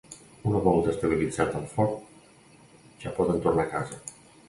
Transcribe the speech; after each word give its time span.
Una 0.51 0.61
volta 0.67 0.91
estabilitzat 0.93 1.53
el 1.61 1.69
foc, 1.75 1.95
ja 3.07 3.17
poden 3.23 3.49
tornar 3.49 3.71
a 3.71 3.77
casa. 3.79 4.05